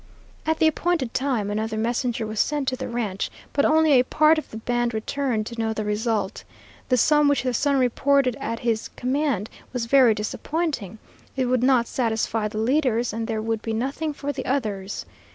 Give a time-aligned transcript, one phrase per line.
[0.47, 4.39] At the appointed time, another messenger was sent to the ranch, but only a part
[4.39, 6.43] of the band returned to know the result.
[6.89, 10.97] The sum which the son reported at his command was very disappointing.
[11.35, 15.05] It would not satisfy the leaders, and there would be nothing for the others.